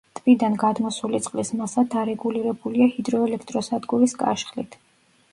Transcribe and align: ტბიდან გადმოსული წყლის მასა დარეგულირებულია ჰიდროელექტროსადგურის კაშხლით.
ტბიდან 0.17 0.53
გადმოსული 0.61 1.17
წყლის 1.25 1.51
მასა 1.59 1.83
დარეგულირებულია 1.95 2.87
ჰიდროელექტროსადგურის 2.93 4.17
კაშხლით. 4.23 4.79